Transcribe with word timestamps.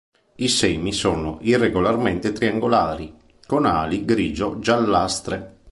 I 0.37 0.47
semi 0.47 0.93
sono 0.93 1.37
irregolarmente 1.41 2.31
triangolari, 2.33 3.13
con 3.45 3.67
ali 3.67 4.03
grigio-giallastre. 4.03 5.59